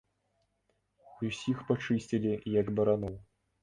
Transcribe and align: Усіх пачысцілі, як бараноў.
Усіх 1.29 1.57
пачысцілі, 1.71 2.31
як 2.61 2.77
бараноў. 2.81 3.15